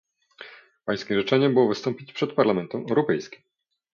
[0.85, 3.41] Pańskim życzeniem było wystąpić przez Parlamentem Europejskim